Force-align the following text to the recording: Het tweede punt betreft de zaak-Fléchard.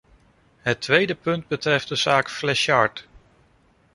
Het 0.61 0.81
tweede 0.81 1.15
punt 1.15 1.47
betreft 1.47 1.87
de 1.89 1.95
zaak-Fléchard. 1.95 3.07